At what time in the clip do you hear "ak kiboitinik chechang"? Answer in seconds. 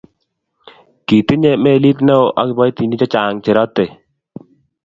2.39-3.35